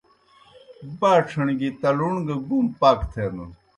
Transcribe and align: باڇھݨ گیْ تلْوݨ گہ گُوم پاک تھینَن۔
باڇھݨ 0.99 1.45
گیْ 1.59 1.69
تلْوݨ 1.81 2.13
گہ 2.27 2.35
گُوم 2.47 2.65
پاک 2.79 2.99
تھینَن۔ 3.11 3.51